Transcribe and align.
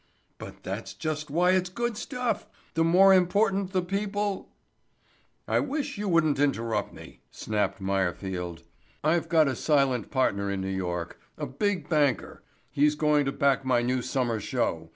"But 0.39 0.63
that's 0.63 0.95
just 0.95 1.29
why 1.29 1.51
it's 1.51 1.69
good 1.69 1.95
stuff! 1.95 2.47
The 2.73 2.83
more 2.83 3.13
important 3.13 3.71
the 3.71 3.83
people——" 3.83 4.49
"I 5.47 5.59
wish 5.59 5.95
you 5.95 6.09
wouldn't 6.09 6.39
interrupt 6.39 6.91
me," 6.91 7.19
snapped 7.29 7.79
Meyerfield. 7.79 8.63
"I've 9.03 9.29
got 9.29 9.47
a 9.47 9.55
silent 9.55 10.09
partner 10.09 10.49
in 10.49 10.59
New 10.59 10.69
York—a 10.75 11.45
big 11.45 11.87
banker—he's 11.87 12.95
going 12.95 13.25
to 13.25 13.31
back 13.31 13.63
my 13.63 13.83
new 13.83 14.01
summer 14.01 14.39
show. 14.39 14.89